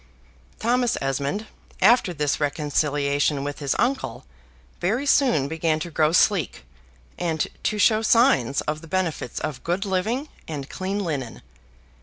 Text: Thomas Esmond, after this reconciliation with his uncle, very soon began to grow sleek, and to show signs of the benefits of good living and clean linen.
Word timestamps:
Thomas 0.57 0.97
Esmond, 0.99 1.45
after 1.79 2.11
this 2.11 2.39
reconciliation 2.39 3.43
with 3.43 3.59
his 3.59 3.75
uncle, 3.77 4.25
very 4.79 5.05
soon 5.05 5.47
began 5.47 5.79
to 5.79 5.91
grow 5.91 6.11
sleek, 6.11 6.63
and 7.19 7.47
to 7.61 7.77
show 7.77 8.01
signs 8.01 8.61
of 8.61 8.81
the 8.81 8.87
benefits 8.87 9.39
of 9.39 9.63
good 9.63 9.85
living 9.85 10.27
and 10.47 10.71
clean 10.71 10.97
linen. 10.97 11.43